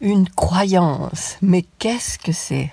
Une 0.00 0.28
croyance. 0.28 1.38
Mais 1.42 1.64
qu'est-ce 1.80 2.20
que 2.20 2.30
c'est? 2.30 2.70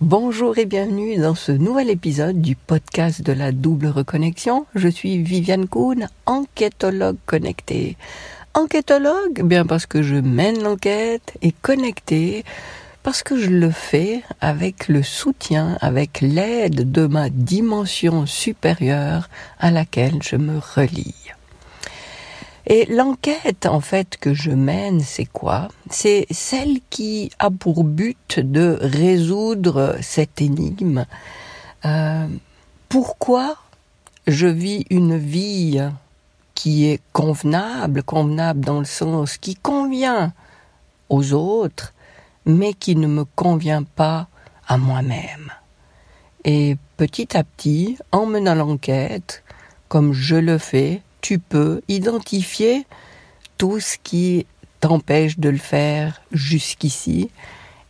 Bonjour 0.00 0.56
et 0.56 0.66
bienvenue 0.66 1.16
dans 1.16 1.34
ce 1.34 1.50
nouvel 1.50 1.90
épisode 1.90 2.40
du 2.40 2.54
podcast 2.54 3.22
de 3.22 3.32
la 3.32 3.50
double 3.50 3.88
reconnexion. 3.88 4.66
Je 4.76 4.86
suis 4.86 5.18
Viviane 5.18 5.66
Kuhn, 5.66 6.08
enquêtologue 6.26 7.16
connectée. 7.26 7.96
Enquêtologue, 8.54 9.42
bien 9.42 9.66
parce 9.66 9.86
que 9.86 10.02
je 10.02 10.14
mène 10.14 10.62
l'enquête 10.62 11.36
et 11.42 11.50
connectée 11.50 12.44
parce 13.02 13.24
que 13.24 13.36
je 13.36 13.50
le 13.50 13.72
fais 13.72 14.22
avec 14.40 14.86
le 14.86 15.02
soutien, 15.02 15.76
avec 15.80 16.20
l'aide 16.20 16.92
de 16.92 17.06
ma 17.08 17.30
dimension 17.30 18.26
supérieure 18.26 19.28
à 19.58 19.72
laquelle 19.72 20.22
je 20.22 20.36
me 20.36 20.60
relie. 20.60 21.16
Et 22.72 22.86
l'enquête, 22.86 23.66
en 23.66 23.80
fait, 23.80 24.16
que 24.16 24.32
je 24.32 24.52
mène, 24.52 25.00
c'est 25.00 25.26
quoi? 25.26 25.66
C'est 25.90 26.24
celle 26.30 26.78
qui 26.88 27.32
a 27.40 27.50
pour 27.50 27.82
but 27.82 28.38
de 28.38 28.78
résoudre 28.80 29.96
cette 30.02 30.40
énigme. 30.40 31.04
Euh, 31.84 32.28
pourquoi 32.88 33.56
je 34.28 34.46
vis 34.46 34.86
une 34.88 35.18
vie 35.18 35.82
qui 36.54 36.86
est 36.86 37.02
convenable, 37.12 38.04
convenable 38.04 38.60
dans 38.60 38.78
le 38.78 38.84
sens 38.84 39.36
qui 39.36 39.56
convient 39.56 40.32
aux 41.08 41.32
autres, 41.32 41.92
mais 42.46 42.72
qui 42.72 42.94
ne 42.94 43.08
me 43.08 43.24
convient 43.24 43.82
pas 43.82 44.28
à 44.68 44.78
moi-même. 44.78 45.50
Et 46.44 46.76
petit 46.96 47.36
à 47.36 47.42
petit, 47.42 47.98
en 48.12 48.26
menant 48.26 48.54
l'enquête, 48.54 49.42
comme 49.88 50.12
je 50.12 50.36
le 50.36 50.56
fais, 50.56 51.02
tu 51.20 51.38
peux 51.38 51.82
identifier 51.88 52.86
tout 53.58 53.80
ce 53.80 53.96
qui 54.02 54.46
t'empêche 54.80 55.38
de 55.38 55.48
le 55.48 55.58
faire 55.58 56.20
jusqu'ici 56.32 57.30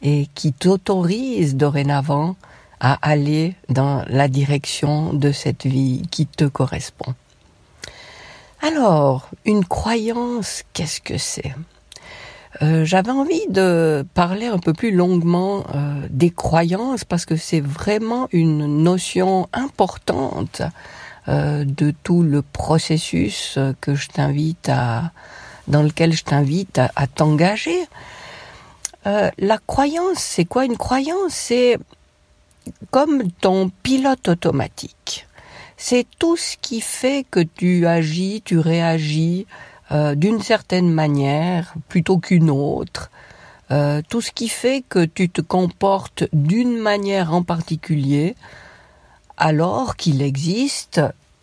et 0.02 0.28
qui 0.34 0.52
t'autorise 0.52 1.56
dorénavant 1.56 2.36
à 2.80 2.98
aller 3.08 3.54
dans 3.68 4.04
la 4.08 4.28
direction 4.28 5.12
de 5.12 5.32
cette 5.32 5.66
vie 5.66 6.02
qui 6.10 6.26
te 6.26 6.44
correspond. 6.44 7.14
Alors, 8.62 9.28
une 9.44 9.64
croyance, 9.64 10.64
qu'est-ce 10.72 11.00
que 11.00 11.18
c'est? 11.18 11.54
Euh, 12.62 12.84
J'avais 12.84 13.10
envie 13.10 13.46
de 13.48 14.04
parler 14.14 14.46
un 14.46 14.58
peu 14.58 14.72
plus 14.72 14.90
longuement 14.90 15.64
euh, 15.74 16.06
des 16.10 16.30
croyances 16.30 17.04
parce 17.04 17.24
que 17.24 17.36
c'est 17.36 17.60
vraiment 17.60 18.28
une 18.32 18.82
notion 18.82 19.48
importante 19.52 20.62
de 21.26 21.94
tout 22.02 22.22
le 22.22 22.42
processus 22.42 23.58
que 23.80 23.94
je 23.94 24.08
t'invite 24.08 24.68
à, 24.68 25.12
dans 25.70 25.82
lequel 25.82 26.12
je 26.12 26.24
t'invite 26.24 26.78
à, 26.78 27.06
t'engager. 27.06 27.78
Euh, 29.06 29.30
la 29.38 29.58
croyance, 29.58 30.18
c'est 30.18 30.44
quoi 30.44 30.66
une 30.66 30.76
croyance? 30.76 31.32
C'est 31.32 31.78
comme 32.90 33.30
ton 33.40 33.70
pilote 33.82 34.28
automatique. 34.28 35.26
C'est 35.76 36.06
tout 36.18 36.36
ce 36.36 36.56
qui 36.60 36.82
fait 36.82 37.24
que 37.30 37.40
tu 37.40 37.86
agis, 37.86 38.42
tu 38.44 38.58
réagis 38.58 39.46
euh, 39.92 40.14
d'une 40.14 40.42
certaine 40.42 40.90
manière 40.90 41.72
plutôt 41.88 42.18
qu'une 42.18 42.50
autre. 42.50 43.10
tout 44.08 44.20
ce 44.20 44.32
qui 44.32 44.48
fait 44.48 44.82
que 44.88 45.04
tu 45.04 45.28
te 45.28 45.40
comportes 45.40 46.24
d'une 46.32 46.76
manière 46.76 47.32
en 47.32 47.44
particulier 47.44 48.34
alors 49.40 49.96
qu'il 49.96 50.20
existe 50.22 51.00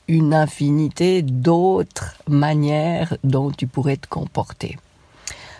une 0.07 0.33
infinité 0.33 1.23
d'autres 1.23 2.15
manières 2.29 3.17
dont 3.23 3.51
tu 3.51 3.67
pourrais 3.67 3.97
te 3.97 4.07
comporter. 4.07 4.77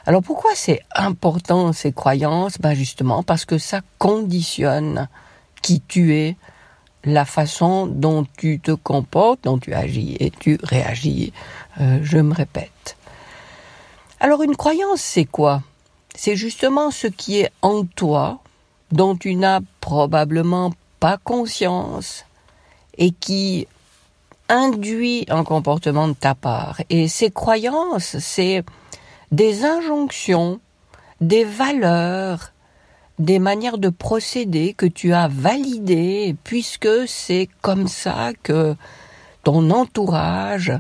Alors 0.06 0.24
pourquoi 0.24 0.52
c'est 0.56 0.80
important 0.96 1.74
ces 1.74 1.92
croyances? 1.92 2.60
Ben 2.60 2.74
justement 2.74 3.24
parce 3.24 3.44
que 3.44 3.58
ça 3.58 3.82
conditionne 3.98 5.10
qui 5.62 5.82
tu 5.82 6.16
es, 6.16 6.38
la 7.04 7.26
façon 7.26 7.88
dont 7.88 8.26
tu 8.38 8.60
te 8.60 8.72
comportes, 8.72 9.44
dont 9.44 9.58
tu 9.58 9.74
agis 9.74 10.16
et 10.20 10.30
tu 10.30 10.60
réagis. 10.62 11.34
Euh, 11.82 12.00
je 12.04 12.20
me 12.20 12.34
répète. 12.34 12.98
Alors 14.20 14.44
une 14.44 14.56
croyance 14.56 15.02
c'est 15.02 15.26
quoi? 15.26 15.64
C'est 16.16 16.36
justement 16.36 16.92
ce 16.92 17.08
qui 17.08 17.40
est 17.40 17.52
en 17.62 17.84
toi, 17.84 18.40
dont 18.92 19.16
tu 19.16 19.36
n'as 19.36 19.60
probablement 19.82 20.72
pas 21.00 21.18
conscience 21.18 22.26
et 22.98 23.12
qui 23.12 23.68
induit 24.50 25.26
un 25.30 25.44
comportement 25.44 26.08
de 26.08 26.14
ta 26.14 26.36
part. 26.36 26.82
Et 26.90 27.08
ces 27.08 27.32
croyances, 27.32 28.18
c'est 28.20 28.64
des 29.32 29.66
injonctions, 29.66 30.60
des 31.22 31.44
valeurs, 31.44 32.54
des 33.20 33.40
manières 33.40 33.78
de 33.78 33.90
procéder 33.90 34.74
que 34.74 34.86
tu 34.86 35.14
as 35.14 35.28
validées 35.28 36.36
puisque 36.44 37.08
c'est 37.08 37.50
comme 37.62 37.88
ça 37.88 38.32
que 38.44 38.76
ton 39.44 39.70
entourage, 39.72 40.74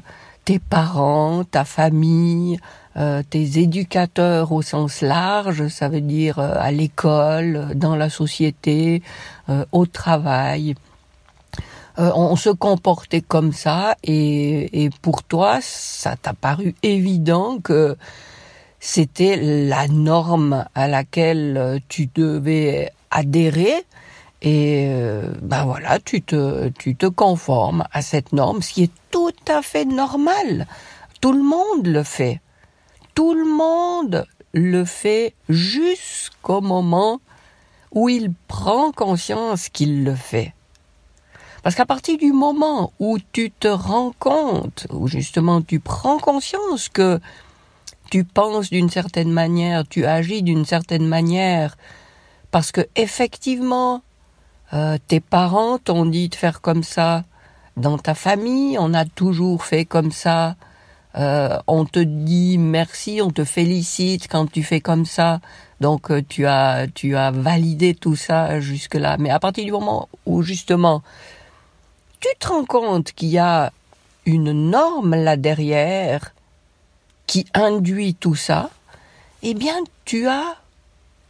tes 0.47 0.59
parents, 0.59 1.43
ta 1.43 1.65
famille, 1.65 2.57
euh, 2.95 3.21
tes 3.29 3.59
éducateurs 3.59 4.53
au 4.53 4.61
sens 4.61 5.01
large, 5.01 5.67
ça 5.67 5.89
veut 5.89 5.99
dire 5.99 6.39
euh, 6.39 6.53
à 6.57 6.71
l'école, 6.71 7.73
dans 7.75 7.97
la 7.97 8.09
société, 8.09 9.03
euh, 9.49 9.65
au 9.73 9.85
travail, 9.85 10.75
euh, 11.99 12.11
on 12.15 12.37
se 12.37 12.49
comportait 12.49 13.19
comme 13.19 13.51
ça 13.51 13.97
et, 14.05 14.85
et 14.85 14.89
pour 15.01 15.21
toi, 15.21 15.59
ça 15.61 16.15
t'a 16.15 16.31
paru 16.31 16.75
évident 16.81 17.59
que 17.61 17.97
c'était 18.79 19.35
la 19.67 19.89
norme 19.89 20.63
à 20.75 20.87
laquelle 20.87 21.81
tu 21.89 22.07
devais 22.15 22.93
adhérer 23.11 23.83
et 24.41 24.87
euh, 24.89 25.31
ben 25.41 25.65
voilà, 25.65 25.99
tu 25.99 26.21
te, 26.21 26.69
tu 26.69 26.95
te 26.95 27.07
conformes 27.07 27.85
à 27.91 28.01
cette 28.01 28.33
norme, 28.33 28.61
ce 28.61 28.73
qui 28.73 28.83
est 28.83 28.91
tout 29.09 29.33
à 29.47 29.61
fait 29.61 29.85
normal. 29.85 30.67
Tout 31.21 31.33
le 31.33 31.41
monde 31.41 31.87
le 31.87 32.03
fait. 32.03 32.39
Tout 33.15 33.33
le 33.33 33.45
monde 33.45 34.25
le 34.53 34.85
fait 34.85 35.33
jusqu'au 35.49 36.61
moment 36.61 37.19
où 37.91 38.09
il 38.09 38.31
prend 38.47 38.91
conscience 38.91 39.69
qu'il 39.69 40.03
le 40.03 40.13
fait. 40.13 40.53
Parce 41.63 41.75
qu'à 41.75 41.85
partir 41.85 42.17
du 42.17 42.31
moment 42.31 42.93
où 42.99 43.17
tu 43.31 43.49
te 43.49 43.67
rends 43.67 44.13
compte, 44.19 44.85
où 44.91 45.07
justement 45.07 45.61
tu 45.61 45.79
prends 45.79 46.19
conscience 46.19 46.89
que 46.89 47.19
tu 48.11 48.23
penses 48.23 48.69
d'une 48.69 48.89
certaine 48.89 49.31
manière, 49.31 49.85
tu 49.87 50.05
agis 50.05 50.43
d'une 50.43 50.65
certaine 50.65 51.07
manière, 51.07 51.75
parce 52.51 52.71
que 52.71 52.87
effectivement, 52.95 54.01
euh, 54.73 54.97
tes 55.07 55.19
parents 55.19 55.77
t'ont 55.77 56.05
dit 56.05 56.29
de 56.29 56.35
faire 56.35 56.61
comme 56.61 56.83
ça, 56.83 57.23
dans 57.77 57.97
ta 57.97 58.15
famille, 58.15 58.77
on 58.79 58.93
a 58.93 59.05
toujours 59.05 59.63
fait 59.63 59.85
comme 59.85 60.11
ça, 60.11 60.55
euh, 61.15 61.57
on 61.67 61.85
te 61.85 61.99
dit 61.99 62.57
merci, 62.57 63.21
on 63.21 63.31
te 63.31 63.45
félicite 63.45 64.27
quand 64.27 64.51
tu 64.51 64.63
fais 64.63 64.81
comme 64.81 65.05
ça, 65.05 65.39
donc 65.79 66.11
euh, 66.11 66.21
tu 66.27 66.45
as 66.45 66.87
tu 66.93 67.15
as 67.15 67.31
validé 67.31 67.95
tout 67.95 68.15
ça 68.15 68.59
jusque 68.59 68.95
là. 68.95 69.17
Mais 69.17 69.29
à 69.29 69.39
partir 69.39 69.63
du 69.63 69.71
moment 69.71 70.09
où 70.25 70.41
justement 70.41 71.01
tu 72.19 72.27
te 72.39 72.47
rends 72.47 72.65
compte 72.65 73.13
qu'il 73.13 73.29
y 73.29 73.37
a 73.37 73.71
une 74.25 74.51
norme 74.51 75.15
là 75.15 75.37
derrière 75.37 76.33
qui 77.25 77.45
induit 77.53 78.15
tout 78.15 78.35
ça, 78.35 78.69
eh 79.43 79.53
bien 79.53 79.77
tu 80.03 80.27
as 80.27 80.55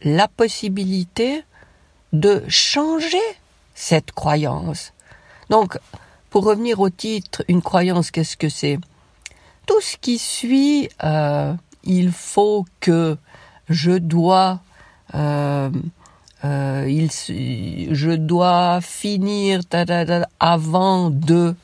la 0.02 0.28
possibilité 0.28 1.44
de 2.12 2.42
changer 2.48 3.18
cette 3.74 4.12
croyance. 4.12 4.92
Donc, 5.50 5.78
pour 6.30 6.44
revenir 6.44 6.80
au 6.80 6.90
titre, 6.90 7.44
une 7.48 7.62
croyance, 7.62 8.10
qu'est-ce 8.10 8.36
que 8.36 8.48
c'est? 8.48 8.78
Tout 9.66 9.80
ce 9.80 9.96
qui 9.96 10.18
suit, 10.18 10.88
euh, 11.04 11.54
il 11.84 12.12
faut 12.12 12.66
que, 12.80 13.16
je 13.68 13.92
dois, 13.92 14.60
euh, 15.14 15.70
euh, 16.44 16.86
il, 16.88 17.10
je 17.94 18.10
dois 18.10 18.80
finir 18.80 19.60
avant 20.40 21.10
de, 21.10 21.54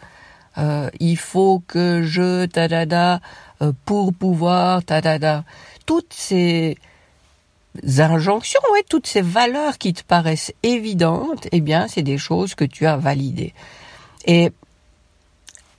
il 1.00 1.16
faut 1.16 1.62
que 1.66 2.02
je 2.02 2.46
pour 3.84 4.12
pouvoir 4.14 4.82
Toutes 5.86 6.12
ces 6.12 6.76
injonctions, 7.98 8.60
ouais, 8.72 8.84
toutes 8.88 9.06
ces 9.06 9.22
valeurs 9.22 9.78
qui 9.78 9.92
te 9.92 10.04
paraissent 10.04 10.52
évidentes, 10.62 11.48
eh 11.52 11.60
bien, 11.60 11.88
c'est 11.88 12.02
des 12.02 12.18
choses 12.18 12.54
que 12.54 12.64
tu 12.64 12.86
as 12.86 12.96
validées. 12.96 13.52
Et 14.26 14.52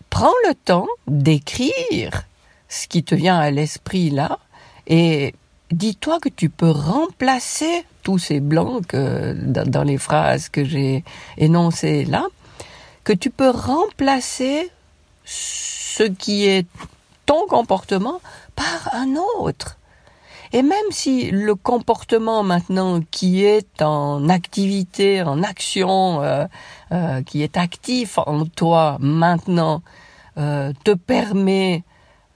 prends 0.09 0.33
le 0.47 0.53
temps 0.56 0.88
d'écrire 1.07 2.24
ce 2.69 2.88
qui 2.88 3.03
te 3.03 3.15
vient 3.15 3.38
à 3.38 3.51
l'esprit 3.51 4.09
là 4.09 4.39
et 4.88 5.33
dis-toi 5.71 6.19
que 6.19 6.30
tu 6.30 6.50
peux 6.50 6.69
remplacer 6.69 7.86
tous 8.03 8.19
ces 8.19 8.39
blancs 8.39 8.86
que, 8.86 9.33
dans, 9.33 9.83
les 9.83 9.98
phrases 9.98 10.50
que 10.50 10.63
j'ai 10.63 11.03
énoncées 11.38 12.06
là, 12.06 12.25
que 13.03 13.13
tu 13.13 13.30
peux 13.30 13.50
remplacer 13.50 14.69
ce 15.25 16.03
qui 16.03 16.45
est 16.45 16.68
ton 17.25 17.48
comportement 17.48 18.21
par 18.56 18.94
un 18.94 19.15
autre. 19.39 19.77
Et 20.56 20.62
même 20.62 20.90
si 20.90 21.31
le 21.31 21.54
comportement 21.54 22.42
maintenant 22.42 23.02
qui 23.12 23.44
est 23.44 23.81
en 23.81 24.30
activité, 24.30 25.22
en 25.22 25.44
action, 25.44 26.24
euh, 26.24 26.46
euh, 26.94 27.22
qui 27.24 27.44
est 27.44 27.57
actif 27.57 28.18
en 28.19 28.46
toi 28.46 28.96
maintenant, 29.02 29.81
euh, 30.38 30.72
te 30.86 30.92
permet 30.92 31.84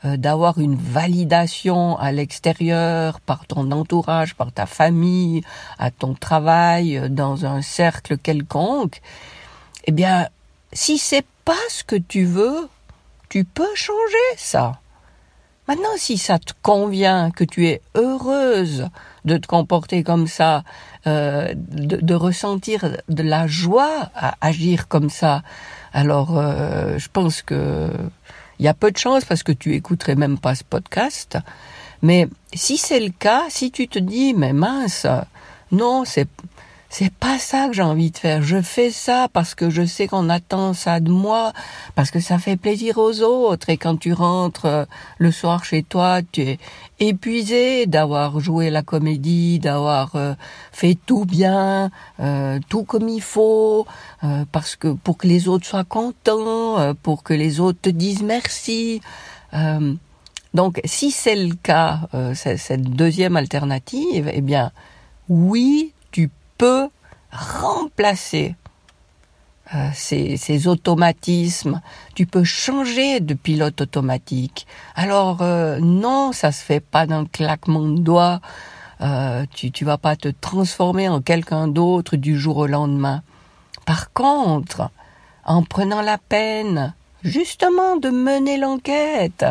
d'avoir 0.04 0.60
une 0.60 0.76
validation 0.76 1.98
à 1.98 2.12
l'extérieur 2.12 3.22
par 3.22 3.46
ton 3.48 3.72
entourage, 3.72 4.36
par 4.36 4.52
ta 4.52 4.66
famille, 4.66 5.42
à 5.78 5.90
ton 5.90 6.14
travail, 6.14 7.10
dans 7.10 7.46
un 7.46 7.62
cercle 7.62 8.18
quelconque, 8.18 9.02
eh 9.86 9.92
bien, 9.94 10.28
si 10.74 10.98
c'est 10.98 11.26
pas 11.46 11.66
ce 11.70 11.86
que 11.86 11.98
tu 11.98 12.26
veux, 12.26 12.70
tu 13.30 13.46
peux 13.46 13.76
changer 13.76 14.36
ça. 14.38 14.80
Maintenant, 15.70 15.98
si 15.98 16.18
ça 16.18 16.40
te 16.40 16.54
convient, 16.64 17.30
que 17.30 17.44
tu 17.44 17.68
es 17.68 17.84
heureuse 17.94 18.90
de 19.24 19.38
te 19.38 19.46
comporter 19.46 20.02
comme 20.02 20.26
ça, 20.26 20.64
euh, 21.06 21.54
de, 21.56 22.16
ressentir 22.16 22.98
de 23.08 23.22
la 23.22 23.46
joie 23.46 24.10
à 24.16 24.34
agir 24.42 24.88
comme 24.88 25.12
ça, 25.12 25.44
alors 25.94 26.40
euh, 26.40 26.98
je 26.98 27.08
pense 27.14 27.44
que 27.44 27.92
il 28.58 28.66
y 28.66 28.68
a 28.68 28.74
peu 28.74 28.90
de 28.90 28.98
chance 28.98 29.26
parce 29.26 29.44
que 29.44 29.52
tu 29.52 29.76
écouterais 29.76 30.16
même 30.16 30.40
pas 30.40 30.56
ce 30.56 30.64
podcast. 30.64 31.38
Mais 32.02 32.28
si 32.52 32.78
c'est 32.78 33.00
le 33.00 33.12
cas, 33.12 33.44
si 33.50 33.70
tu 33.70 33.88
te 33.88 34.00
dis 34.00 34.34
mais 34.34 34.54
mince, 34.54 35.06
non, 35.72 36.04
c'est 36.04 36.28
c'est 36.90 37.14
pas 37.14 37.38
ça 37.38 37.68
que 37.68 37.74
j'ai 37.74 37.84
envie 37.84 38.10
de 38.10 38.18
faire. 38.18 38.42
Je 38.42 38.62
fais 38.62 38.90
ça 38.90 39.28
parce 39.32 39.54
que 39.54 39.70
je 39.70 39.86
sais 39.86 40.08
qu'on 40.08 40.28
attend 40.28 40.74
ça 40.74 41.00
de 41.00 41.12
moi, 41.12 41.54
parce 41.94 42.10
que 42.10 42.20
ça 42.20 42.40
fait 42.40 42.58
plaisir 42.58 42.98
aux 42.98 43.22
autres. 43.22 43.70
Et 43.70 43.78
quand 43.78 43.96
tu 43.96 44.12
rentres 44.12 44.66
euh, 44.66 44.86
le 45.20 45.32
soir 45.32 45.64
chez 45.64 45.84
toi, 45.84 46.22
tu 46.32 46.42
es 46.42 46.60
épuisé 47.00 47.86
d'avoir 47.86 48.40
joué 48.40 48.72
la 48.72 48.82
comédie, 48.82 49.60
d'avoir 49.60 50.16
euh, 50.16 50.34
fait 50.72 50.98
tout 51.06 51.26
bien, 51.26 51.92
euh, 52.20 52.60
tout 52.70 52.84
comme 52.84 53.08
il 53.08 53.22
faut, 53.22 53.86
parce 54.52 54.76
que 54.76 54.88
pour 54.88 55.18
que 55.18 55.28
les 55.28 55.48
autres 55.48 55.66
soient 55.66 55.84
contents, 55.84 56.94
pour 57.04 57.24
que 57.24 57.34
les 57.34 57.60
autres 57.60 57.80
te 57.82 57.90
disent 57.90 58.24
merci. 58.24 59.02
donc, 60.54 60.82
si 60.84 61.12
c'est 61.12 61.36
le 61.36 61.56
cas, 61.56 62.02
cette 62.34 62.82
deuxième 62.82 63.38
alternative, 63.38 64.30
eh 64.34 64.42
bien, 64.42 64.72
oui, 65.30 65.94
peut 66.60 66.90
remplacer 67.32 68.56
euh, 69.74 69.90
ces, 69.94 70.68
automatismes. 70.68 71.82
Tu 72.14 72.26
peux 72.26 72.44
changer 72.44 73.20
de 73.22 73.34
pilote 73.34 73.82
automatique. 73.82 74.68
Alors 74.96 75.42
euh, 75.42 75.80
non, 75.80 76.32
ça 76.32 76.52
se 76.52 76.64
fait 76.64 76.80
pas 76.82 77.08
d'un 77.08 77.26
claquement 77.26 77.88
de 77.88 78.00
doigts. 78.00 78.42
Euh, 79.02 79.46
tu 79.56 79.72
tu 79.72 79.86
vas 79.86 79.98
pas 79.98 80.16
te 80.16 80.28
transformer 80.28 81.08
en 81.08 81.22
quelqu'un 81.22 81.68
d'autre 81.68 82.18
du 82.18 82.38
jour 82.38 82.58
au 82.58 82.68
lendemain. 82.68 83.24
Par 83.86 84.12
contre, 84.12 84.92
en 85.46 85.64
prenant 85.64 86.02
la 86.02 86.18
peine 86.18 86.94
justement 87.24 87.96
de 87.96 88.10
mener 88.10 88.58
l'enquête, 88.58 89.46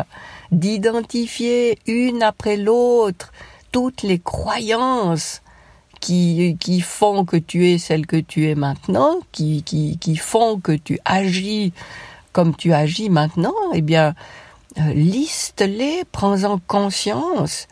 d'identifier 0.51 1.79
une 1.87 2.23
après 2.23 2.57
l'autre 2.57 3.31
toutes 3.71 4.03
les 4.03 4.19
croyances 4.19 5.41
qui, 5.99 6.57
qui 6.59 6.81
font 6.81 7.25
que 7.25 7.37
tu 7.37 7.69
es 7.69 7.77
celle 7.77 8.05
que 8.05 8.17
tu 8.17 8.47
es 8.47 8.55
maintenant, 8.55 9.19
qui, 9.31 9.63
qui, 9.63 9.97
qui 9.97 10.15
font 10.15 10.59
que 10.59 10.71
tu 10.71 10.99
agis 11.05 11.73
comme 12.31 12.55
tu 12.55 12.73
agis 12.73 13.09
maintenant, 13.09 13.55
eh 13.73 13.81
bien, 13.81 14.13
euh, 14.77 14.93
liste-les, 14.93 16.03
prends-en 16.11 16.59
conscience. 16.59 17.67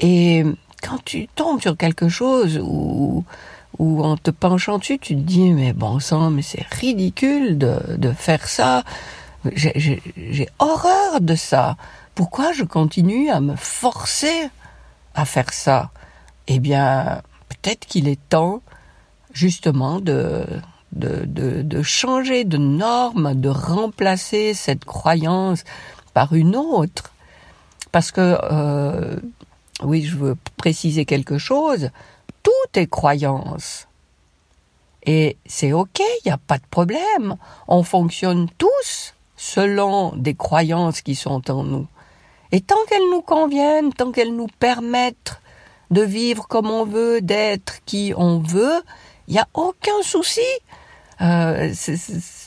Et 0.00 0.44
quand 0.82 1.02
tu 1.04 1.28
tombes 1.28 1.60
sur 1.60 1.76
quelque 1.76 2.08
chose 2.08 2.58
où, 2.62 3.24
où 3.78 4.02
en 4.02 4.16
te 4.16 4.30
penchant 4.30 4.78
dessus, 4.78 4.98
tu 4.98 5.14
te 5.14 5.20
dis, 5.20 5.50
mais 5.52 5.72
bon 5.72 6.00
sang, 6.00 6.30
mais 6.30 6.42
c'est 6.42 6.66
ridicule 6.70 7.56
de, 7.56 7.96
de 7.96 8.12
faire 8.12 8.48
ça. 8.48 8.82
J'ai 9.54 10.48
horreur 10.58 11.20
de 11.20 11.34
ça. 11.34 11.76
Pourquoi 12.14 12.52
je 12.52 12.64
continue 12.64 13.30
à 13.30 13.40
me 13.40 13.56
forcer 13.56 14.50
à 15.14 15.24
faire 15.24 15.52
ça? 15.52 15.90
Eh 16.46 16.58
bien, 16.58 17.22
peut-être 17.60 17.86
qu'il 17.86 18.08
est 18.08 18.28
temps 18.28 18.62
justement 19.32 20.00
de, 20.00 20.44
de, 20.92 21.24
de, 21.26 21.82
changer 21.82 22.44
de 22.44 22.56
norme, 22.56 23.34
de 23.34 23.48
remplacer 23.48 24.54
cette 24.54 24.84
croyance 24.84 25.64
par 26.14 26.32
une 26.32 26.56
autre. 26.56 27.12
Parce 27.92 28.10
que, 28.10 28.38
euh, 28.42 29.16
oui, 29.82 30.02
je 30.02 30.16
veux 30.16 30.36
préciser 30.56 31.04
quelque 31.04 31.38
chose, 31.38 31.90
tout 32.42 32.50
est 32.74 32.88
croyance. 32.88 33.86
Et 35.04 35.36
c'est 35.46 35.72
OK, 35.72 35.98
il 35.98 36.26
n'y 36.26 36.32
a 36.32 36.38
pas 36.38 36.58
de 36.58 36.66
problème. 36.70 37.36
On 37.68 37.82
fonctionne 37.82 38.48
tous 38.58 39.14
selon 39.36 40.14
des 40.16 40.34
croyances 40.34 41.00
qui 41.00 41.14
sont 41.14 41.50
en 41.50 41.64
nous. 41.64 41.86
Et 42.52 42.60
tant 42.60 42.76
qu'elles 42.88 43.10
nous 43.10 43.22
conviennent, 43.22 43.92
tant 43.92 44.10
qu'elles 44.12 44.34
nous 44.34 44.48
permettent 44.58 45.40
de 45.90 46.02
vivre 46.02 46.46
comme 46.48 46.70
on 46.70 46.84
veut, 46.84 47.20
d'être 47.20 47.84
qui 47.84 48.12
on 48.16 48.38
veut, 48.38 48.82
il 49.28 49.34
n'y 49.34 49.40
a 49.40 49.48
aucun 49.54 50.02
souci. 50.02 50.40
Euh, 51.20 51.72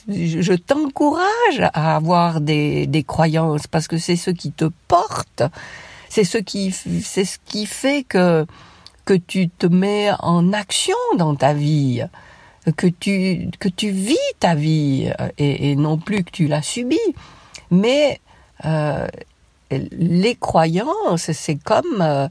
je 0.07 0.53
t'encourage 0.53 1.59
à 1.59 1.95
avoir 1.95 2.41
des, 2.41 2.87
des 2.87 3.03
croyances 3.03 3.67
parce 3.67 3.87
que 3.87 3.97
c'est 3.97 4.15
ce 4.15 4.31
qui 4.31 4.51
te 4.51 4.65
porte, 4.87 5.43
c'est 6.09 6.23
ce 6.23 6.37
qui 6.37 6.71
c'est 6.71 7.25
ce 7.25 7.37
qui 7.45 7.65
fait 7.65 8.03
que 8.03 8.45
que 9.05 9.13
tu 9.13 9.49
te 9.49 9.67
mets 9.67 10.11
en 10.19 10.53
action 10.53 10.95
dans 11.17 11.35
ta 11.35 11.53
vie, 11.53 12.03
que 12.75 12.87
tu 12.87 13.49
que 13.59 13.69
tu 13.69 13.91
vis 13.91 14.17
ta 14.39 14.55
vie 14.55 15.11
et, 15.37 15.71
et 15.71 15.75
non 15.75 15.97
plus 15.97 16.23
que 16.23 16.31
tu 16.31 16.47
la 16.47 16.61
subis. 16.61 16.99
Mais 17.69 18.19
euh, 18.65 19.07
les 19.71 20.35
croyances, 20.35 21.31
c'est 21.31 21.55
comme 21.55 22.01
euh, 22.01 22.27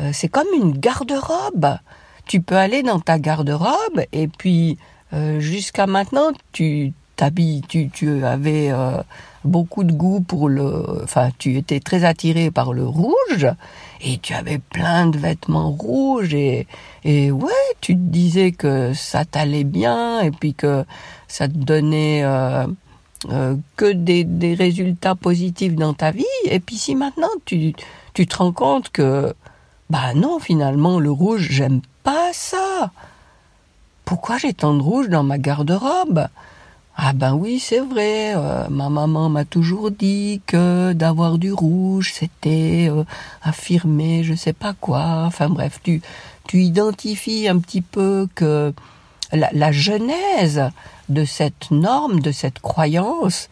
euh, 0.00 0.10
c'est 0.12 0.28
comme 0.28 0.46
une 0.54 0.72
garde-robe. 0.72 1.78
Tu 2.26 2.40
peux 2.40 2.56
aller 2.56 2.82
dans 2.82 3.00
ta 3.00 3.18
garde-robe 3.18 4.02
et 4.12 4.28
puis 4.28 4.78
euh, 5.12 5.40
jusqu'à 5.40 5.86
maintenant 5.86 6.30
tu 6.52 6.92
t'habilles, 7.16 7.62
tu, 7.62 8.24
avais 8.24 8.70
euh, 8.70 9.02
beaucoup 9.44 9.82
de 9.82 9.92
goût 9.92 10.20
pour 10.20 10.48
le, 10.48 11.02
enfin 11.02 11.30
tu 11.38 11.56
étais 11.56 11.80
très 11.80 12.04
attiré 12.04 12.50
par 12.52 12.72
le 12.72 12.86
rouge 12.86 13.48
et 14.00 14.18
tu 14.18 14.34
avais 14.34 14.58
plein 14.58 15.06
de 15.06 15.18
vêtements 15.18 15.70
rouges 15.70 16.34
et 16.34 16.66
ouais 17.04 17.50
tu 17.80 17.94
te 17.94 18.00
disais 18.00 18.52
que 18.52 18.92
ça 18.92 19.24
t'allait 19.24 19.64
bien 19.64 20.20
et 20.20 20.30
puis 20.30 20.54
que 20.54 20.84
ça 21.26 21.48
te 21.48 21.56
donnait 21.56 22.22
que 23.76 23.92
des, 23.92 24.54
résultats 24.54 25.16
positifs 25.16 25.74
dans 25.74 25.94
ta 25.94 26.12
vie 26.12 26.24
et 26.44 26.60
puis 26.60 26.76
si 26.76 26.94
maintenant 26.94 27.26
tu 27.46 27.72
te 28.14 28.36
rends 28.36 28.52
compte 28.52 28.90
que 28.90 29.34
bah 29.90 30.14
non, 30.14 30.38
finalement, 30.38 30.98
le 31.00 31.10
rouge, 31.10 31.48
j'aime 31.50 31.80
pas 32.02 32.32
ça. 32.32 32.90
Pourquoi 34.04 34.38
j'ai 34.38 34.54
tant 34.54 34.74
de 34.74 34.82
rouge 34.82 35.08
dans 35.08 35.22
ma 35.22 35.38
garde-robe? 35.38 36.28
Ah 36.96 37.12
ben 37.12 37.34
oui, 37.34 37.60
c'est 37.60 37.80
vrai. 37.80 38.34
Euh, 38.34 38.68
ma 38.70 38.88
maman 38.88 39.28
m'a 39.28 39.44
toujours 39.44 39.90
dit 39.90 40.40
que 40.46 40.92
d'avoir 40.92 41.38
du 41.38 41.52
rouge, 41.52 42.12
c'était 42.12 42.88
euh, 42.90 43.04
affirmer 43.42 44.24
je 44.24 44.34
sais 44.34 44.52
pas 44.52 44.72
quoi. 44.72 45.24
Enfin 45.26 45.48
bref, 45.48 45.78
tu, 45.82 46.02
tu 46.48 46.62
identifies 46.62 47.46
un 47.46 47.58
petit 47.58 47.82
peu 47.82 48.28
que 48.34 48.74
la, 49.32 49.48
la 49.52 49.70
genèse 49.70 50.70
de 51.08 51.24
cette 51.24 51.70
norme, 51.70 52.20
de 52.20 52.32
cette 52.32 52.58
croyance, 52.58 53.48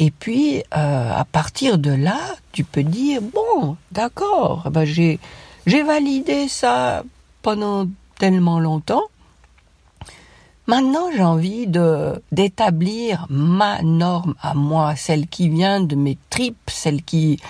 et 0.00 0.10
puis, 0.10 0.62
euh, 0.74 1.12
à 1.14 1.26
partir 1.26 1.76
de 1.76 1.90
là, 1.90 2.18
tu 2.52 2.64
peux 2.64 2.82
dire, 2.82 3.20
bon, 3.20 3.76
d'accord, 3.92 4.70
ben 4.70 4.86
j'ai, 4.86 5.20
j'ai 5.66 5.82
validé 5.82 6.48
ça 6.48 7.02
pendant 7.42 7.88
tellement 8.18 8.60
longtemps. 8.60 9.04
Maintenant, 10.66 11.10
j'ai 11.12 11.24
envie 11.24 11.66
d'établir 12.30 13.26
ma 13.28 13.82
norme 13.82 14.34
à 14.40 14.54
moi, 14.54 14.94
celle 14.94 15.26
qui 15.26 15.48
vient 15.48 15.80
de 15.80 15.96
mes 15.96 16.16
tripes, 16.28 16.70
celle 16.70 17.02
qui 17.02 17.40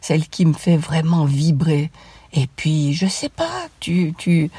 celle 0.00 0.26
qui 0.28 0.46
me 0.46 0.54
fait 0.54 0.78
vraiment 0.78 1.26
vibrer. 1.26 1.90
Et 2.32 2.46
puis, 2.56 2.94
je 2.94 3.06
sais 3.06 3.28
pas, 3.28 3.68
tu 3.80 4.14
tu 4.16 4.50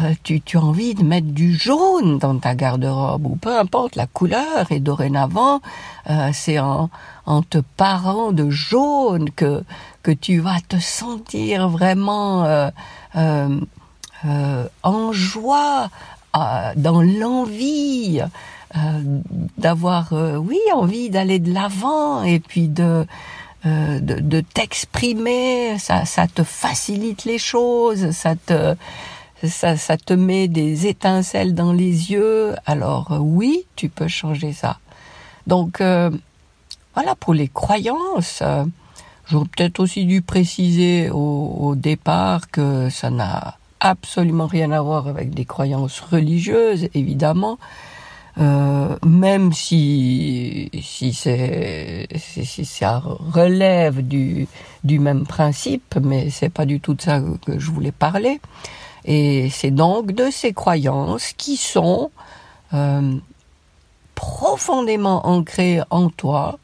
euh, 0.00 0.12
tu, 0.22 0.40
tu 0.40 0.56
as 0.58 0.60
envie 0.60 0.94
de 0.94 1.02
mettre 1.02 1.28
du 1.28 1.54
jaune 1.54 2.18
dans 2.18 2.38
ta 2.38 2.54
garde-robe 2.54 3.26
ou 3.26 3.36
peu 3.36 3.58
importe 3.58 3.96
la 3.96 4.06
couleur 4.06 4.70
et 4.70 4.80
dorénavant 4.80 5.60
euh, 6.10 6.30
c'est 6.32 6.58
en, 6.58 6.90
en 7.26 7.42
te 7.42 7.58
parant 7.76 8.32
de 8.32 8.50
jaune 8.50 9.30
que 9.30 9.62
que 10.02 10.10
tu 10.10 10.38
vas 10.40 10.60
te 10.66 10.78
sentir 10.78 11.68
vraiment 11.68 12.44
euh, 12.44 12.70
euh, 13.14 14.64
en 14.82 15.12
joie, 15.12 15.90
dans 16.76 17.02
l'envie 17.02 18.20
d'avoir, 19.56 20.12
oui, 20.12 20.60
envie 20.72 21.10
d'aller 21.10 21.40
de 21.40 21.52
l'avant 21.52 22.22
et 22.22 22.38
puis 22.38 22.68
de 22.68 23.06
euh, 23.66 23.98
de, 24.00 24.40
t'exprimer, 24.40 25.78
ça, 25.80 26.04
ça 26.04 26.28
te 26.28 26.44
facilite 26.44 27.24
les 27.24 27.38
choses, 27.38 28.12
ça 28.12 28.36
te, 28.36 28.76
ça, 29.44 29.76
ça 29.76 29.96
te 29.96 30.12
met 30.12 30.48
des 30.48 30.86
étincelles 30.86 31.54
dans 31.54 31.72
les 31.72 32.10
yeux. 32.12 32.54
Alors 32.66 33.12
euh, 33.12 33.18
oui, 33.18 33.64
tu 33.76 33.88
peux 33.88 34.08
changer 34.08 34.52
ça. 34.52 34.78
Donc 35.46 35.80
euh, 35.80 36.10
voilà 36.94 37.14
pour 37.14 37.34
les 37.34 37.48
croyances. 37.48 38.42
J'aurais 39.30 39.46
peut-être 39.56 39.80
aussi 39.80 40.06
dû 40.06 40.22
préciser 40.22 41.10
au, 41.10 41.54
au 41.60 41.74
départ 41.74 42.50
que 42.50 42.88
ça 42.88 43.10
n'a 43.10 43.58
absolument 43.80 44.46
rien 44.46 44.72
à 44.72 44.80
voir 44.80 45.06
avec 45.06 45.30
des 45.30 45.44
croyances 45.44 46.00
religieuses, 46.00 46.88
évidemment. 46.94 47.58
Euh, 48.40 48.96
même 49.04 49.52
si 49.52 50.70
si 50.80 51.12
c'est 51.12 52.06
si, 52.16 52.64
ça 52.64 53.02
relève 53.04 54.06
du 54.06 54.46
du 54.84 55.00
même 55.00 55.26
principe, 55.26 55.96
mais 56.00 56.30
c'est 56.30 56.48
pas 56.48 56.64
du 56.64 56.78
tout 56.78 56.94
de 56.94 57.02
ça 57.02 57.20
que 57.44 57.58
je 57.58 57.70
voulais 57.70 57.90
parler. 57.90 58.40
Et 59.08 59.48
c'est 59.50 59.70
donc 59.70 60.12
de 60.12 60.30
ces 60.30 60.52
croyances 60.52 61.32
qui 61.32 61.56
sont 61.56 62.10
euh, 62.74 63.14
profondément 64.14 65.26
ancrées 65.26 65.80
en 65.88 66.10
toi, 66.10 66.58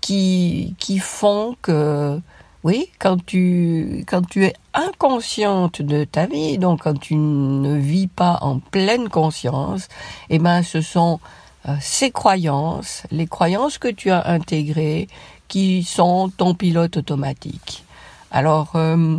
qui 0.00 0.74
qui 0.78 0.98
font 0.98 1.56
que 1.62 2.20
oui, 2.64 2.90
quand 2.98 3.24
tu, 3.24 4.04
quand 4.08 4.22
tu 4.28 4.44
es 4.44 4.54
inconsciente 4.74 5.80
de 5.80 6.02
ta 6.02 6.26
vie, 6.26 6.58
donc 6.58 6.82
quand 6.82 6.98
tu 6.98 7.14
ne 7.14 7.78
vis 7.78 8.08
pas 8.08 8.38
en 8.40 8.58
pleine 8.58 9.08
conscience, 9.08 9.86
eh 10.28 10.40
ben, 10.40 10.64
ce 10.64 10.80
sont 10.80 11.20
euh, 11.68 11.76
ces 11.80 12.10
croyances, 12.10 13.04
les 13.12 13.28
croyances 13.28 13.78
que 13.78 13.88
tu 13.88 14.10
as 14.10 14.26
intégrées, 14.26 15.06
qui 15.46 15.84
sont 15.84 16.30
ton 16.36 16.54
pilote 16.54 16.96
automatique. 16.96 17.84
Alors, 18.32 18.72
euh, 18.74 19.18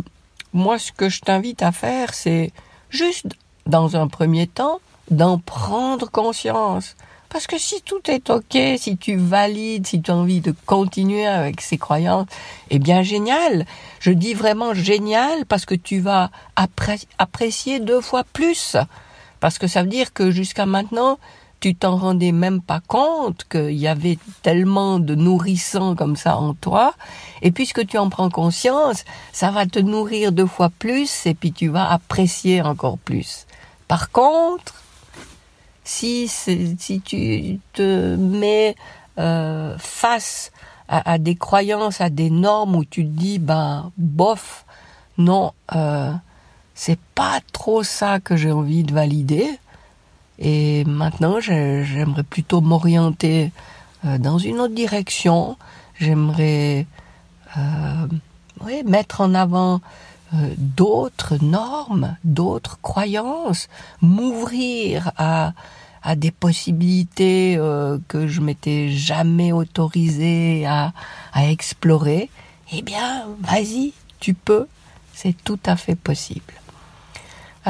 moi, 0.52 0.78
ce 0.78 0.92
que 0.92 1.08
je 1.08 1.20
t'invite 1.20 1.62
à 1.62 1.72
faire, 1.72 2.14
c'est 2.14 2.52
juste, 2.90 3.26
dans 3.66 3.96
un 3.96 4.08
premier 4.08 4.46
temps, 4.46 4.80
d'en 5.10 5.38
prendre 5.38 6.10
conscience. 6.10 6.96
Parce 7.28 7.46
que 7.46 7.58
si 7.58 7.80
tout 7.82 8.10
est 8.10 8.28
OK, 8.30 8.58
si 8.76 8.96
tu 8.96 9.16
valides, 9.16 9.86
si 9.86 10.02
tu 10.02 10.10
as 10.10 10.16
envie 10.16 10.40
de 10.40 10.52
continuer 10.66 11.26
avec 11.26 11.60
ces 11.60 11.78
croyances, 11.78 12.26
eh 12.70 12.80
bien 12.80 13.02
génial. 13.02 13.66
Je 14.00 14.10
dis 14.10 14.34
vraiment 14.34 14.74
génial 14.74 15.46
parce 15.46 15.64
que 15.64 15.76
tu 15.76 16.00
vas 16.00 16.30
apprécier 17.18 17.78
deux 17.78 18.00
fois 18.00 18.24
plus. 18.24 18.76
Parce 19.38 19.58
que 19.58 19.68
ça 19.68 19.82
veut 19.82 19.88
dire 19.88 20.12
que 20.12 20.32
jusqu'à 20.32 20.66
maintenant, 20.66 21.18
tu 21.60 21.74
t'en 21.74 21.96
rendais 21.96 22.32
même 22.32 22.62
pas 22.62 22.80
compte 22.80 23.44
qu'il 23.48 23.76
y 23.76 23.86
avait 23.86 24.18
tellement 24.42 24.98
de 24.98 25.14
nourrissant 25.14 25.94
comme 25.94 26.16
ça 26.16 26.36
en 26.36 26.54
toi. 26.54 26.94
Et 27.42 27.50
puisque 27.50 27.86
tu 27.86 27.98
en 27.98 28.08
prends 28.08 28.30
conscience, 28.30 29.04
ça 29.32 29.50
va 29.50 29.66
te 29.66 29.78
nourrir 29.78 30.32
deux 30.32 30.46
fois 30.46 30.70
plus 30.70 31.26
et 31.26 31.34
puis 31.34 31.52
tu 31.52 31.68
vas 31.68 31.90
apprécier 31.90 32.62
encore 32.62 32.98
plus. 32.98 33.46
Par 33.88 34.10
contre, 34.10 34.74
si, 35.84 36.28
si 36.28 37.00
tu 37.04 37.60
te 37.72 38.16
mets 38.16 38.74
euh, 39.18 39.76
face 39.78 40.52
à, 40.88 41.18
des 41.18 41.36
croyances, 41.36 42.00
à 42.00 42.10
des 42.10 42.30
normes 42.30 42.74
où 42.74 42.84
tu 42.84 43.04
te 43.04 43.10
dis, 43.10 43.38
ben, 43.38 43.92
bof, 43.96 44.64
non, 45.18 45.52
euh, 45.76 46.12
c'est 46.74 46.98
pas 47.14 47.38
trop 47.52 47.84
ça 47.84 48.18
que 48.18 48.34
j'ai 48.34 48.50
envie 48.50 48.82
de 48.82 48.92
valider. 48.92 49.58
Et 50.40 50.84
maintenant, 50.84 51.38
j'aimerais 51.40 52.22
plutôt 52.22 52.60
m'orienter 52.60 53.52
euh, 54.04 54.18
dans 54.18 54.38
une 54.38 54.58
autre 54.58 54.74
direction. 54.74 55.56
J'aimerais 55.98 56.86
mettre 58.86 59.20
en 59.20 59.34
avant 59.34 59.80
d'autres 60.56 61.36
normes, 61.42 62.16
d'autres 62.24 62.78
croyances, 62.80 63.68
m'ouvrir 64.00 65.10
à, 65.18 65.52
des 66.16 66.30
possibilités 66.30 67.56
euh, 67.58 67.98
que 68.08 68.26
je 68.26 68.40
m'étais 68.40 68.88
jamais 68.90 69.52
autorisé 69.52 70.64
à 70.64 70.92
explorer, 71.36 72.30
eh 72.72 72.82
bien, 72.82 73.26
vas-y, 73.40 73.92
tu 74.20 74.34
peux, 74.34 74.66
c'est 75.12 75.34
tout 75.44 75.58
à 75.66 75.76
fait 75.76 75.96
possible. 75.96 76.54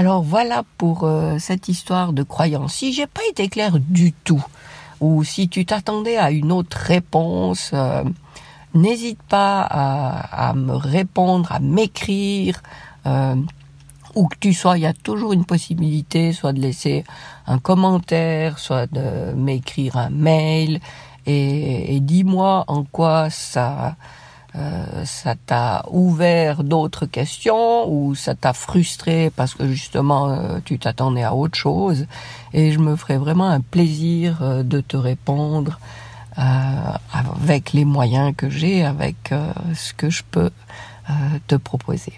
Alors 0.00 0.22
voilà 0.22 0.62
pour 0.78 1.04
euh, 1.04 1.36
cette 1.38 1.68
histoire 1.68 2.14
de 2.14 2.22
croyance. 2.22 2.72
Si 2.72 2.94
j'ai 2.94 3.06
pas 3.06 3.20
été 3.28 3.48
clair 3.48 3.78
du 3.78 4.14
tout, 4.14 4.42
ou 5.02 5.24
si 5.24 5.50
tu 5.50 5.66
t'attendais 5.66 6.16
à 6.16 6.30
une 6.30 6.52
autre 6.52 6.78
réponse, 6.78 7.72
euh, 7.74 8.02
n'hésite 8.72 9.22
pas 9.22 9.60
à, 9.60 10.54
me 10.54 10.72
répondre, 10.72 11.52
à 11.52 11.58
m'écrire 11.60 12.62
où 14.14 14.26
que 14.26 14.36
tu 14.40 14.54
sois, 14.54 14.78
il 14.78 14.84
y 14.84 14.86
a 14.86 14.94
toujours 14.94 15.34
une 15.34 15.44
possibilité, 15.44 16.32
soit 16.32 16.54
de 16.54 16.60
laisser 16.60 17.04
un 17.46 17.58
commentaire, 17.58 18.58
soit 18.58 18.90
de 18.90 19.34
m'écrire 19.34 19.98
un 19.98 20.08
mail, 20.08 20.80
et 21.26 21.98
dis-moi 22.00 22.64
en 22.68 22.84
quoi 22.84 23.28
ça 23.28 23.96
euh, 24.56 25.04
ça 25.04 25.34
t'a 25.46 25.84
ouvert 25.90 26.64
d'autres 26.64 27.06
questions 27.06 27.88
ou 27.88 28.16
ça 28.16 28.34
t'a 28.34 28.52
frustré 28.52 29.30
parce 29.36 29.54
que 29.54 29.68
justement 29.68 30.30
euh, 30.30 30.58
tu 30.64 30.78
t'attendais 30.78 31.22
à 31.22 31.34
autre 31.34 31.56
chose? 31.56 32.06
Et 32.52 32.72
je 32.72 32.80
me 32.80 32.96
ferai 32.96 33.16
vraiment 33.16 33.48
un 33.48 33.60
plaisir 33.60 34.38
euh, 34.42 34.62
de 34.62 34.80
te 34.80 34.96
répondre 34.96 35.78
avec 37.12 37.74
les 37.74 37.84
moyens 37.84 38.32
que 38.34 38.48
j'ai, 38.48 38.82
avec 38.82 39.34
ce 39.74 39.92
que 39.92 40.08
je 40.08 40.22
peux 40.30 40.48
te 41.48 41.56
proposer. 41.56 42.14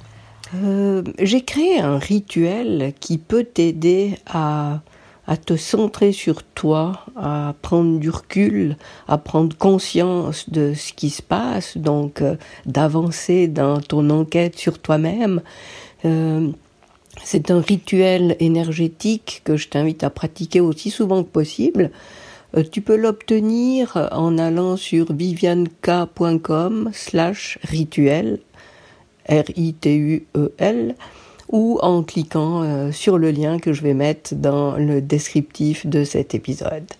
J'ai 1.19 1.45
créé 1.45 1.81
un 1.81 1.99
rituel 1.99 2.93
qui 3.01 3.19
peut 3.19 3.43
t'aider 3.43 4.17
à, 4.27 4.81
à 5.27 5.37
te 5.37 5.57
centrer 5.57 6.13
sur 6.13 6.43
toi, 6.43 7.05
à 7.17 7.55
prendre 7.63 7.99
du 7.99 8.11
recul, 8.11 8.77
à 9.07 9.19
prendre 9.19 9.57
conscience 9.57 10.51
de 10.51 10.75
ce 10.75 10.93
qui 10.93 11.11
se 11.11 11.23
passe, 11.23 11.77
donc 11.77 12.23
euh, 12.23 12.37
d'avancer 12.67 13.47
dans 13.47 13.81
ton 13.81 14.11
enquête 14.11 14.59
sur 14.59 14.79
toi-même. 14.79 15.41
Euh, 16.05 16.49
c'est 17.23 17.51
un 17.51 17.61
rituel 17.61 18.37
énergétique 18.41 19.43
que 19.45 19.57
je 19.57 19.69
t'invite 19.69 20.03
à 20.03 20.11
pratiquer 20.11 20.61
aussi 20.61 20.91
souvent 20.91 21.23
que 21.23 21.29
possible. 21.29 21.91
tu 22.73 22.81
peux 22.81 22.97
l'obtenir 22.97 24.09
en 24.13 24.39
allant 24.39 24.77
sur 24.77 25.13
vivianka.com 25.13 26.91
slash 26.93 27.59
rituel 27.63 28.41
R-I-T-U-E-L, 29.29 30.95
ou 31.53 31.79
en 31.83 32.03
cliquant 32.03 32.63
euh, 32.63 32.91
sur 32.91 33.19
le 33.19 33.31
lien 33.31 33.59
que 33.59 33.73
je 33.73 33.83
vais 33.83 33.95
mettre 33.95 34.35
dans 34.35 34.73
le 34.73 35.01
descriptif 35.01 35.87
de 35.87 36.03
cet 36.03 36.35
épisode. 36.35 36.91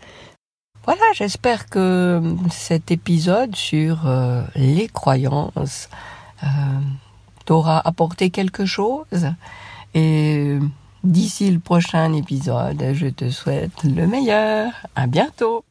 Voilà, 0.85 1.03
j'espère 1.15 1.69
que 1.69 2.21
cet 2.51 2.91
épisode 2.91 3.57
sur 3.57 4.07
euh, 4.07 4.43
les 4.55 4.89
croyances 4.89 5.89
euh, 6.43 6.47
t'aura 7.47 7.81
apporté 7.87 8.31
quelque 8.31 8.67
chose. 8.67 9.31
Et 9.95 10.59
d'ici 11.03 11.51
le 11.51 11.61
prochain 11.61 12.13
épisode, 12.13 12.83
je 12.93 13.07
te 13.07 13.31
souhaite 13.31 13.85
le 13.85 14.07
meilleur. 14.07 14.73
À 14.95 15.07
bientôt. 15.07 15.65